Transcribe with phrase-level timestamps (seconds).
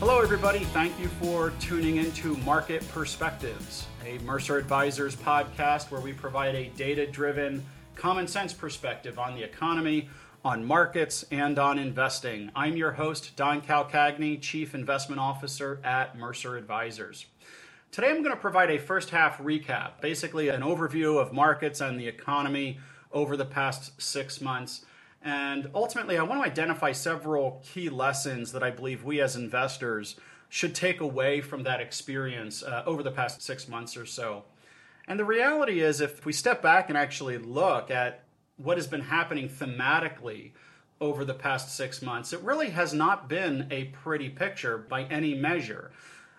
[0.00, 0.60] Hello, everybody.
[0.60, 6.68] Thank you for tuning into Market Perspectives, a Mercer Advisors podcast where we provide a
[6.76, 10.08] data driven, common sense perspective on the economy,
[10.44, 12.52] on markets, and on investing.
[12.54, 17.26] I'm your host, Don Calcagni, Chief Investment Officer at Mercer Advisors.
[17.90, 21.98] Today, I'm going to provide a first half recap, basically, an overview of markets and
[21.98, 22.78] the economy
[23.10, 24.84] over the past six months.
[25.22, 30.16] And ultimately, I want to identify several key lessons that I believe we as investors
[30.48, 34.44] should take away from that experience uh, over the past six months or so.
[35.06, 38.24] And the reality is, if we step back and actually look at
[38.56, 40.52] what has been happening thematically
[41.00, 45.34] over the past six months, it really has not been a pretty picture by any
[45.34, 45.90] measure.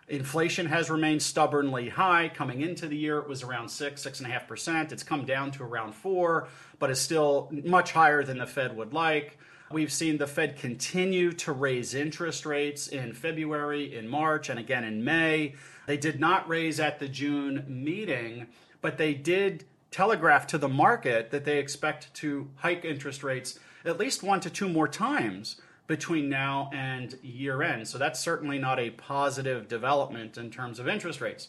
[0.09, 2.31] Inflation has remained stubbornly high.
[2.33, 4.91] Coming into the year, it was around six, six and a half percent.
[4.91, 6.47] It's come down to around four,
[6.79, 9.37] but is still much higher than the Fed would like.
[9.71, 14.83] We've seen the Fed continue to raise interest rates in February, in March, and again
[14.83, 15.53] in May.
[15.85, 18.47] They did not raise at the June meeting,
[18.81, 23.99] but they did telegraph to the market that they expect to hike interest rates at
[23.99, 27.87] least one to two more times between now and year end.
[27.87, 31.47] So that's certainly not a positive development in terms of interest rates.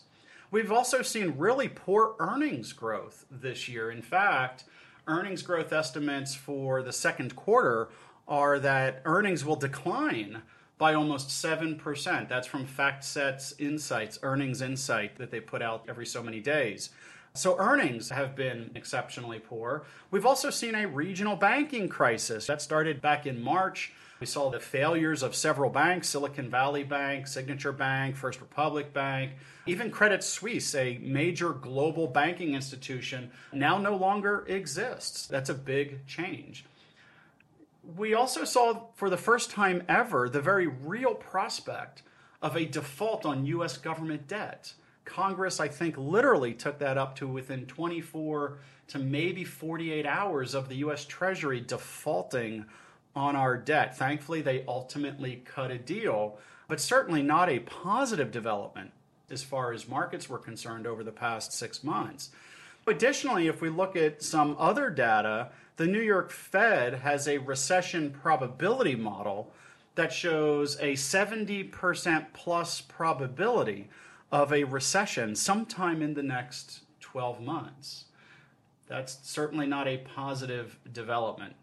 [0.50, 3.91] We've also seen really poor earnings growth this year.
[3.91, 4.64] In fact,
[5.06, 7.91] earnings growth estimates for the second quarter
[8.27, 10.41] are that earnings will decline
[10.78, 12.27] by almost 7%.
[12.27, 16.88] That's from FactSet's Insights, earnings insight that they put out every so many days.
[17.34, 19.84] So earnings have been exceptionally poor.
[20.11, 24.61] We've also seen a regional banking crisis that started back in March we saw the
[24.61, 29.33] failures of several banks Silicon Valley Bank, Signature Bank, First Republic Bank,
[29.67, 35.27] even Credit Suisse, a major global banking institution, now no longer exists.
[35.27, 36.67] That's a big change.
[37.97, 42.03] We also saw for the first time ever the very real prospect
[42.43, 43.79] of a default on U.S.
[43.79, 44.75] government debt.
[45.07, 50.69] Congress, I think, literally took that up to within 24 to maybe 48 hours of
[50.69, 51.07] the U.S.
[51.07, 52.67] Treasury defaulting
[53.15, 53.97] on our debt.
[53.97, 56.39] Thankfully, they ultimately cut a deal,
[56.69, 58.93] but certainly not a positive development
[59.31, 62.31] as far as markets were concerned over the past six months.
[62.87, 68.11] Additionally, if we look at some other data, the New York Fed has a recession
[68.11, 69.53] probability model
[69.95, 73.89] that shows a 70% plus probability
[74.33, 78.07] of a recession sometime in the next 12 months.
[78.89, 81.55] That's certainly not a positive development.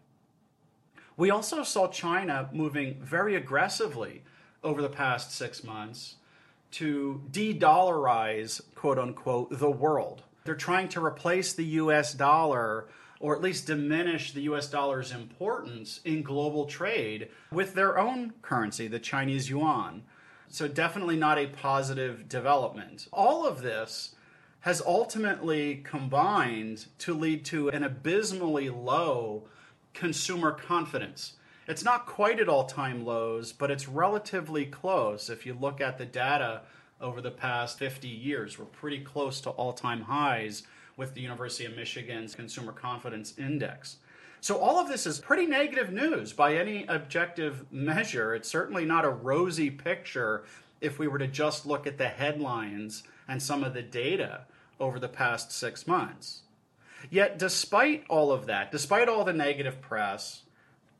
[1.17, 4.21] We also saw China moving very aggressively
[4.63, 6.15] over the past six months
[6.71, 10.21] to de dollarize, quote unquote, the world.
[10.45, 12.87] They're trying to replace the US dollar
[13.19, 18.87] or at least diminish the US dollar's importance in global trade with their own currency,
[18.87, 20.03] the Chinese yuan.
[20.49, 23.07] So, definitely not a positive development.
[23.11, 24.15] All of this
[24.61, 29.47] has ultimately combined to lead to an abysmally low
[29.97, 31.33] consumer confidence.
[31.67, 35.29] It's not quite at all time lows, but it's relatively close.
[35.29, 36.61] If you look at the data
[37.01, 40.63] over the past 50 years, we're pretty close to all time highs
[40.95, 43.97] with the University of Michigan's Consumer Confidence Index.
[44.39, 48.35] So, all of this is pretty negative news by any objective measure.
[48.35, 50.43] It's certainly not a rosy picture
[50.79, 54.41] if we were to just look at the headlines and some of the data
[54.79, 56.43] over the past six months.
[57.09, 60.43] Yet, despite all of that, despite all the negative press,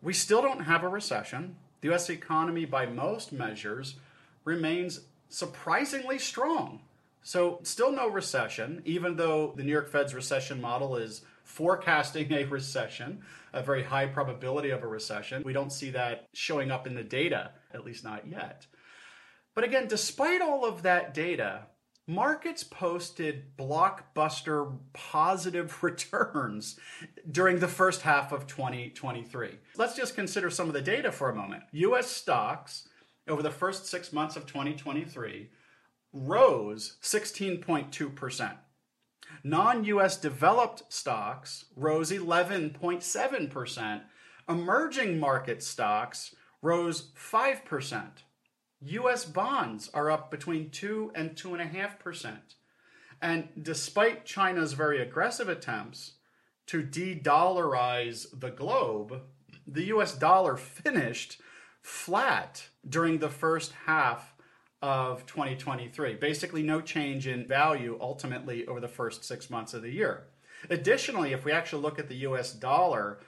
[0.02, 1.56] we still don't have a recession.
[1.82, 3.96] The US economy, by most measures,
[4.44, 6.82] remains surprisingly strong.
[7.22, 12.46] So, still no recession, even though the New York Fed's recession model is forecasting a
[12.46, 13.22] recession,
[13.54, 15.44] a very high probability of a recession.
[15.44, 18.66] We don't see that showing up in the data, at least not yet.
[19.56, 21.64] But again, despite all of that data,
[22.08, 26.80] markets posted blockbuster positive returns
[27.30, 29.60] during the first half of 2023.
[29.76, 31.64] Let's just consider some of the data for a moment.
[31.74, 32.88] US stocks
[33.28, 35.50] over the first six months of 2023
[36.14, 38.58] rose 16.2%.
[39.44, 44.02] Non US developed stocks rose 11.7%.
[44.50, 48.04] Emerging market stocks rose 5%.
[48.82, 52.38] US bonds are up between 2 and 2.5%.
[53.22, 56.14] And despite China's very aggressive attempts
[56.68, 59.22] to de dollarize the globe,
[59.66, 61.42] the US dollar finished
[61.82, 64.34] flat during the first half
[64.82, 66.16] of 2023.
[66.16, 70.28] Basically, no change in value ultimately over the first six months of the year.
[70.70, 73.20] Additionally, if we actually look at the US dollar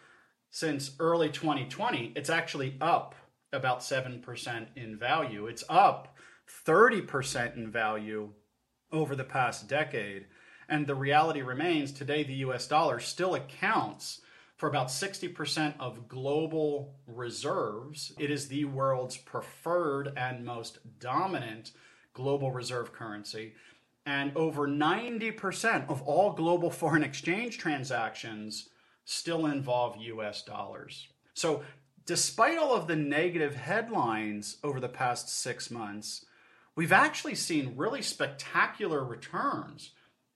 [0.51, 3.16] since early 2020, it's actually up
[3.51, 5.48] about 7% in value.
[5.48, 6.16] It's up
[6.66, 8.30] 30% in value
[8.92, 10.25] over the past decade.
[10.68, 14.22] And the reality remains today, the US dollar still accounts
[14.57, 18.12] for about 60% of global reserves.
[18.19, 21.72] It is the world's preferred and most dominant
[22.13, 23.54] global reserve currency.
[24.06, 28.69] And over 90% of all global foreign exchange transactions
[29.06, 31.07] still involve US dollars.
[31.34, 31.63] So,
[32.09, 36.25] despite all of the negative headlines over the past six months,
[36.75, 39.91] we've actually seen really spectacular returns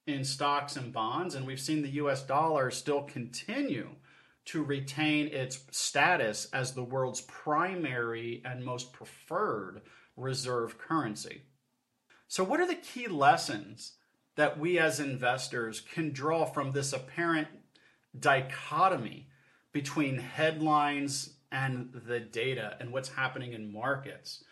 [0.05, 3.89] in stocks and bonds, and we've seen the US dollar still continue
[4.45, 9.81] to retain its status as the world's primary and most preferred
[10.15, 11.41] reserve currency.
[12.27, 13.93] So, what are the key lessons
[14.35, 17.47] that we as investors can draw from this apparent
[18.19, 19.25] dichotomy
[19.71, 24.43] between headlines and the data and what's happening in markets?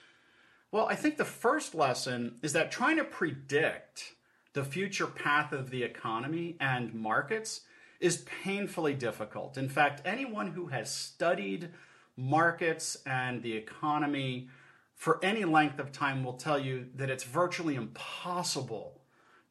[0.71, 4.13] Well, I think the first lesson is that trying to predict
[4.53, 7.61] the future path of the economy and markets
[7.99, 9.57] is painfully difficult.
[9.57, 11.69] In fact, anyone who has studied
[12.15, 14.49] markets and the economy
[14.95, 19.01] for any length of time will tell you that it's virtually impossible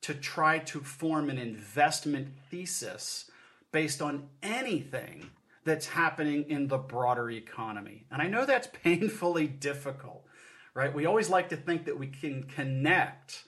[0.02, 3.30] to try to form an investment thesis
[3.72, 5.30] based on anything
[5.64, 8.06] that's happening in the broader economy.
[8.10, 10.24] And I know that's painfully difficult,
[10.74, 10.94] right?
[10.94, 13.44] We always like to think that we can connect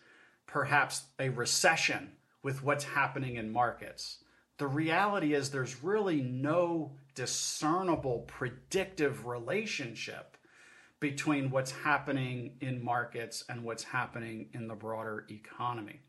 [0.46, 2.12] perhaps a recession
[2.42, 4.18] with what's happening in markets.
[4.58, 10.36] The reality is there's really no discernible predictive relationship
[11.00, 16.00] between what's happening in markets and what's happening in the broader economy.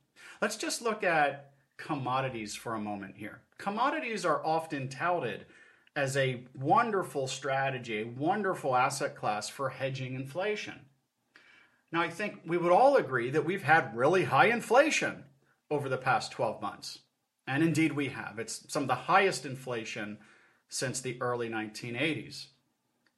[0.42, 3.42] Let's just look at commodities for a moment here.
[3.58, 5.46] Commodities are often touted
[5.95, 10.81] as a wonderful strategy, a wonderful asset class for hedging inflation.
[11.92, 15.25] Now, I think we would all agree that we've had really high inflation
[15.69, 17.00] over the past 12 months.
[17.45, 18.40] And indeed, we have.
[18.40, 20.18] It's some of the highest inflation
[20.69, 22.48] since the early 1980s.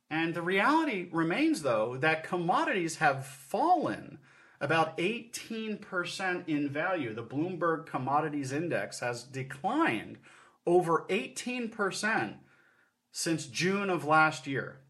[0.10, 4.20] And the reality remains, though, that commodities have fallen
[4.60, 7.14] about 18% in value.
[7.14, 10.18] The Bloomberg Commodities Index has declined
[10.66, 12.36] over 18%
[13.18, 14.82] since June of last year.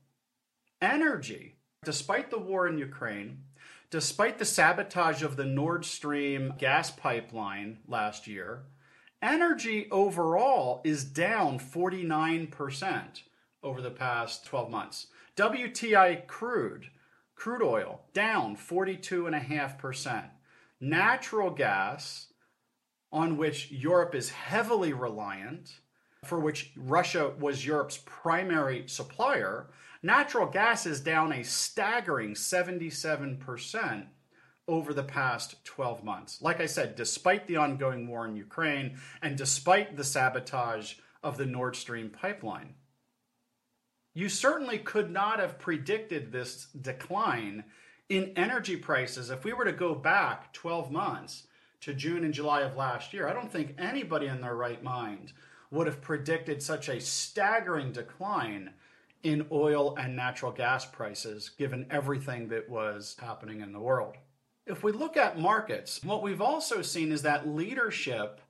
[0.82, 3.44] Energy, despite the war in Ukraine,
[3.92, 8.64] despite the sabotage of the Nord Stream gas pipeline last year,
[9.22, 13.22] energy overall is down 49%
[13.62, 15.06] over the past 12 months.
[15.36, 16.88] WTI crude,
[17.36, 20.24] crude oil, down 42.5%.
[20.82, 22.34] Natural gas,
[23.12, 25.76] on which Europe is heavily reliant,
[26.28, 29.68] for which Russia was Europe's primary supplier,
[30.02, 34.08] natural gas is down a staggering 77%
[34.68, 36.42] over the past 12 months.
[36.42, 41.46] Like I said, despite the ongoing war in Ukraine and despite the sabotage of the
[41.46, 42.76] Nord Stream pipeline.
[44.14, 47.66] You certainly could not have predicted this decline
[48.10, 51.48] in energy prices if we were to go back 12 months
[51.82, 53.28] to June and July of last year.
[53.28, 55.34] I don't think anybody in their right mind
[55.72, 58.72] would have predicted such a staggering decline
[59.24, 64.16] in oil and natural gas prices given everything that was happening in the world.
[64.68, 68.42] If we look at markets, what we've also seen is that leadership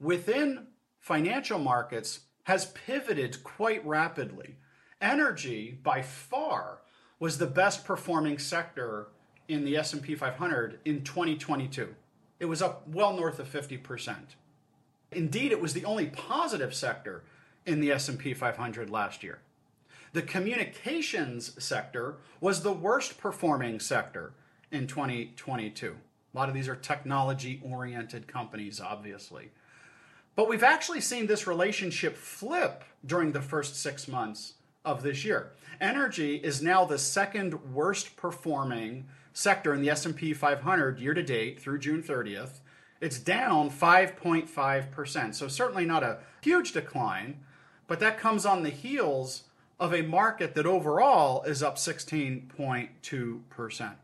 [0.00, 0.66] within
[1.00, 4.56] financial markets has pivoted quite rapidly.
[5.00, 6.82] Energy, by far,
[7.18, 9.08] was the best performing sector
[9.48, 11.94] in the S&P 500 in 2022.
[12.38, 14.16] It was up well north of 50%.
[15.12, 17.22] Indeed, it was the only positive sector
[17.64, 19.40] in the S&P 500 last year.
[20.12, 24.32] The communications sector was the worst performing sector
[24.70, 25.94] in 2022.
[26.34, 29.50] A lot of these are technology oriented companies, obviously.
[30.34, 35.52] But we've actually seen this relationship flip during the first six months of this year.
[35.80, 41.60] Energy is now the second worst performing sector in the S&P 500 year to date
[41.60, 42.60] through June 30th.
[43.00, 45.34] It's down 5.5%.
[45.34, 47.40] So certainly not a huge decline,
[47.86, 49.42] but that comes on the heels
[49.78, 53.94] of a market that overall is up 16.2%.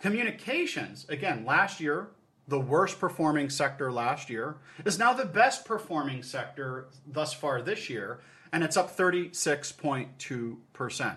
[0.00, 2.08] Communications, again, last year,
[2.48, 7.90] the worst performing sector last year, is now the best performing sector thus far this
[7.90, 8.20] year,
[8.52, 11.16] and it's up 36.2%.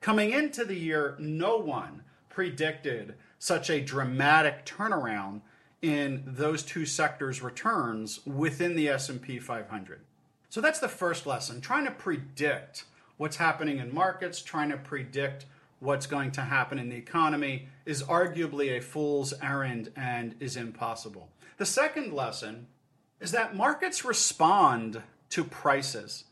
[0.00, 5.40] Coming into the year, no one predicted such a dramatic turnaround
[5.84, 10.00] in those two sectors' returns within the S&P 500.
[10.48, 12.84] So that's the first lesson, trying to predict
[13.18, 15.44] what's happening in markets, trying to predict
[15.80, 21.28] what's going to happen in the economy is arguably a fool's errand and is impossible.
[21.58, 22.66] The second lesson
[23.20, 26.24] is that markets respond to prices.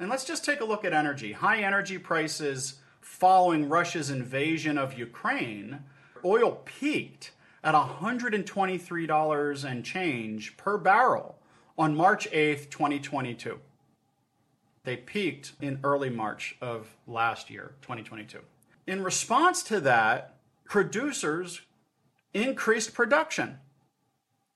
[0.00, 1.30] And let's just take a look at energy.
[1.30, 5.84] High energy prices following Russia's invasion of Ukraine,
[6.24, 7.30] oil peaked
[7.62, 11.38] at $123 and change per barrel
[11.76, 13.58] on March 8th, 2022.
[14.84, 18.40] They peaked in early March of last year, 2022.
[18.86, 21.60] In response to that, producers
[22.32, 23.58] increased production.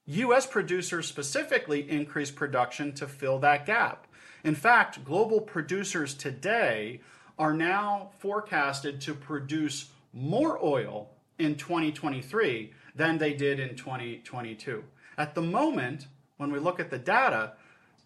[0.07, 4.07] US producers specifically increased production to fill that gap.
[4.43, 7.01] In fact, global producers today
[7.37, 14.83] are now forecasted to produce more oil in 2023 than they did in 2022.
[15.17, 17.53] At the moment, when we look at the data,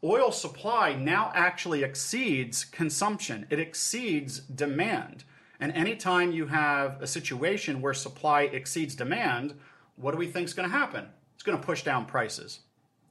[0.04, 5.24] oil supply now actually exceeds consumption, it exceeds demand.
[5.60, 9.56] And anytime you have a situation where supply exceeds demand,
[9.98, 11.08] what do we think is going to happen?
[11.36, 12.62] It's going to push down prices.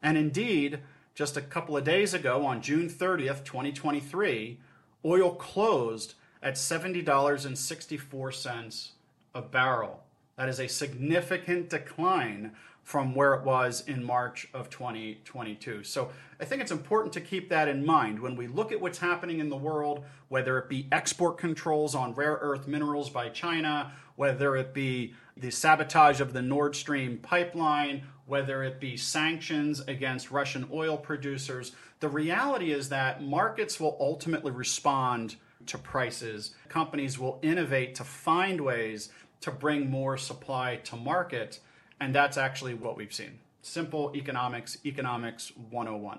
[0.02, 0.78] And indeed,
[1.14, 4.58] just a couple of days ago on June 30th, 2023,
[5.04, 8.90] oil closed at $70.64
[9.34, 10.02] a barrel.
[10.38, 12.52] That is a significant decline
[12.84, 15.82] from where it was in March of 2022.
[15.82, 18.98] So I think it's important to keep that in mind when we look at what's
[18.98, 23.92] happening in the world, whether it be export controls on rare earth minerals by China,
[24.14, 30.30] whether it be the sabotage of the Nord Stream pipeline, whether it be sanctions against
[30.30, 31.72] Russian oil producers.
[31.98, 35.34] The reality is that markets will ultimately respond
[35.66, 36.54] to prices.
[36.68, 41.60] Companies will innovate to find ways to bring more supply to market
[42.00, 43.38] and that's actually what we've seen.
[43.62, 46.18] Simple economics, economics 101.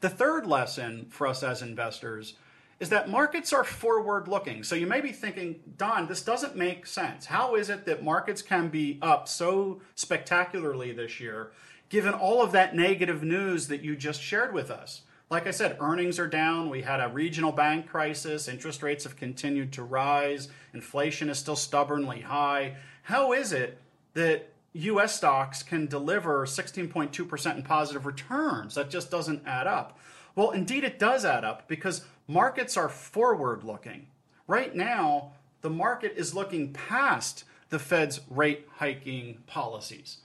[0.00, 2.34] The third lesson for us as investors
[2.80, 4.62] is that markets are forward looking.
[4.62, 7.26] So you may be thinking, Don, this doesn't make sense.
[7.26, 11.52] How is it that markets can be up so spectacularly this year,
[11.88, 15.02] given all of that negative news that you just shared with us?
[15.34, 16.70] Like I said, earnings are down.
[16.70, 18.46] We had a regional bank crisis.
[18.46, 20.46] Interest rates have continued to rise.
[20.72, 22.76] Inflation is still stubbornly high.
[23.02, 23.78] How is it
[24.12, 28.76] that US stocks can deliver 16.2% in positive returns.
[28.76, 29.98] That just doesn't add up.
[30.36, 34.06] Well, indeed, it does add up because markets are forward looking.
[34.46, 40.18] Right now, the market is looking past the Fed's rate hiking policies.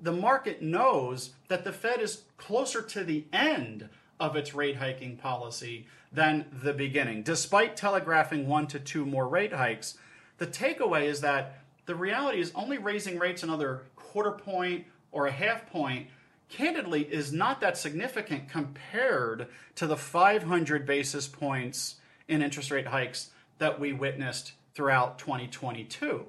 [0.00, 5.16] The market knows that the Fed is closer to the end of its rate hiking
[5.16, 7.22] policy than the beginning.
[7.22, 9.98] Despite telegraphing one to two more rate hikes,
[10.38, 15.32] the takeaway is that the reality is only raising rates another quarter point or a
[15.32, 16.08] half point
[16.48, 21.96] candidly is not that significant compared to the 500 basis points
[22.28, 26.24] in interest rate hikes that we witnessed throughout 2022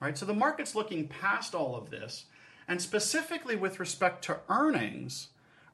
[0.00, 2.24] right so the market's looking past all of this
[2.66, 5.28] and specifically with respect to earnings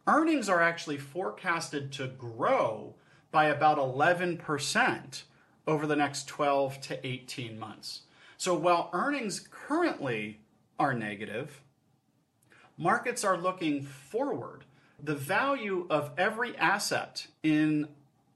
[0.07, 2.95] earnings are actually forecasted to grow
[3.31, 5.23] by about 11%
[5.67, 8.03] over the next 12 to 18 months
[8.37, 10.41] so while earnings currently
[10.79, 11.63] are negative,
[12.77, 14.65] markets are looking forward.
[15.03, 17.89] The value of every asset in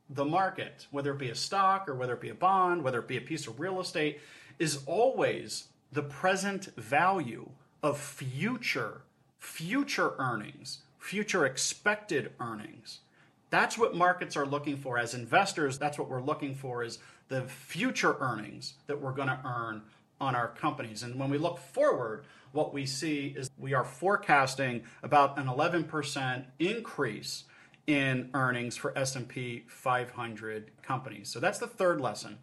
[0.09, 3.09] the market, whether it be a stock or whether it be a bond, whether it
[3.09, 4.21] be a piece of real estate,
[4.59, 7.51] is always the present value
[7.83, 9.03] of future
[9.39, 10.79] future earnings,
[11.09, 13.01] future expected earnings.
[13.49, 15.79] That's what markets are looking for as investors.
[15.79, 16.99] That's what we're looking for is
[17.29, 19.81] the future earnings that we're going to earn
[20.21, 21.03] on our companies.
[21.03, 26.45] And when we look forward, what we see is we are forecasting about an 11%
[26.59, 27.45] increase
[27.87, 31.31] in earnings for S&P 500 companies.
[31.31, 32.37] So that's the third lesson.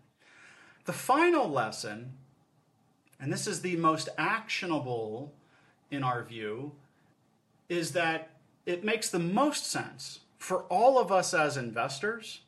[0.86, 2.14] The final lesson,
[3.20, 5.36] and this is the most actionable
[5.92, 6.72] in our view,
[7.70, 8.32] is that
[8.66, 12.42] it makes the most sense for all of us as investors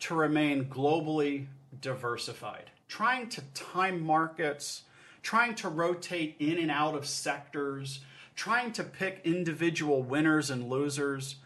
[0.00, 1.46] to remain globally
[1.80, 2.70] diversified.
[2.88, 4.82] Trying to time markets,
[5.22, 8.00] trying to rotate in and out of sectors,
[8.34, 11.36] trying to pick individual winners and losers,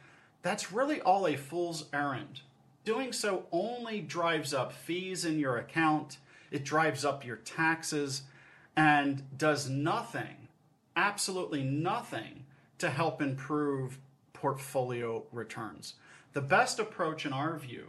[0.43, 2.41] that's really all a fool's errand.
[2.85, 6.19] Doing so only drives up fees in your account,
[6.51, 8.23] it drives up your taxes,
[8.77, 10.49] and does nothing,
[10.95, 12.44] absolutely nothing,
[12.85, 13.99] to help improve
[14.35, 15.95] portfolio returns.
[16.35, 17.87] The best approach, in our view,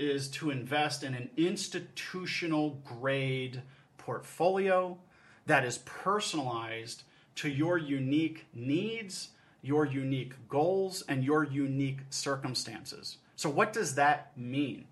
[0.00, 3.62] is to invest in an institutional grade
[3.98, 4.98] portfolio
[5.46, 7.04] that is personalized
[7.36, 9.28] to your unique needs,
[9.62, 13.18] your unique goals, and your unique circumstances.
[13.36, 14.86] So, what does that mean?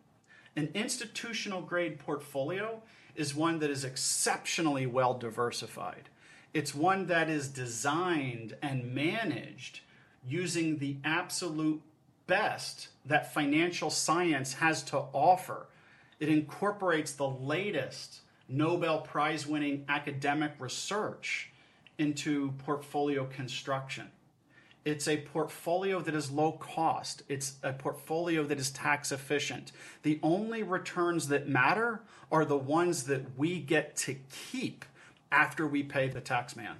[0.54, 2.80] An institutional grade portfolio
[3.16, 6.08] is one that is exceptionally well diversified.
[6.54, 9.80] It's one that is designed and managed
[10.24, 11.82] using the absolute
[12.28, 15.66] best that financial science has to offer.
[16.20, 21.50] It incorporates the latest Nobel Prize winning academic research
[21.98, 24.12] into portfolio construction.
[24.84, 27.22] It's a portfolio that is low cost.
[27.28, 29.72] It's a portfolio that is tax efficient.
[30.02, 34.84] The only returns that matter are the ones that we get to keep
[35.34, 36.76] after we pay the tax man.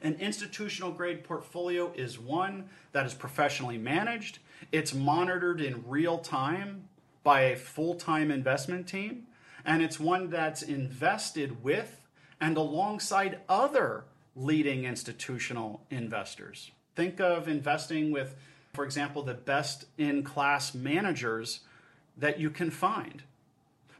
[0.00, 4.38] An institutional grade portfolio is one that is professionally managed.
[4.70, 6.88] It's monitored in real time
[7.24, 9.26] by a full time investment team.
[9.64, 12.00] And it's one that's invested with
[12.40, 14.04] and alongside other
[14.36, 16.70] leading institutional investors.
[16.94, 18.36] Think of investing with,
[18.72, 21.60] for example, the best in class managers
[22.16, 23.24] that you can find.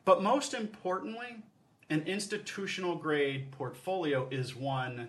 [0.04, 1.42] But most importantly,
[1.88, 5.08] an institutional grade portfolio is one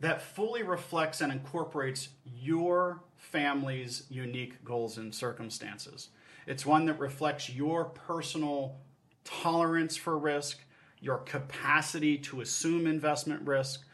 [0.00, 6.10] that fully reflects and incorporates your family's unique goals and circumstances.
[6.46, 8.76] It's one that reflects your personal
[9.24, 10.60] tolerance for risk,
[11.00, 13.84] your capacity to assume investment risk,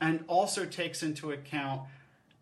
[0.00, 1.82] and also takes into account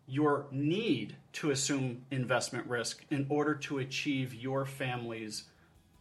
[0.07, 5.45] your need to assume investment risk in order to achieve your family's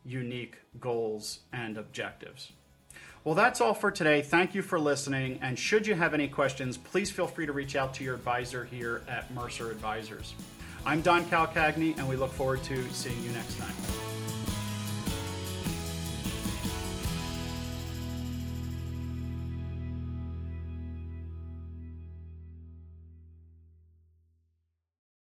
[0.04, 2.52] unique goals and objectives.
[3.26, 4.22] Well, that's all for today.
[4.22, 5.40] Thank you for listening.
[5.42, 8.66] And should you have any questions, please feel free to reach out to your advisor
[8.66, 10.34] here at Mercer Advisors.
[10.84, 14.05] I'm Don Calcagni, and we look forward to seeing you next time.